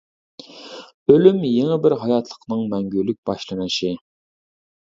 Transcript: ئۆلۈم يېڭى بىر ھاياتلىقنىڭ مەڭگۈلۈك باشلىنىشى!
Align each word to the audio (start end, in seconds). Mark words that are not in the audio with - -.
ئۆلۈم 1.15 1.37
يېڭى 1.49 1.77
بىر 1.83 1.95
ھاياتلىقنىڭ 2.05 2.65
مەڭگۈلۈك 2.75 3.21
باشلىنىشى! 3.31 3.93